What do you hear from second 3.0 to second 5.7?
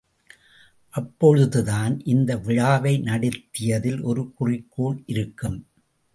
நடத்தியதில் ஒரு குறிக்கோள் இருக்கும்.